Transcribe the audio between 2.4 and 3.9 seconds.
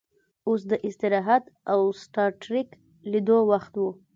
ټریک لیدلو وخت و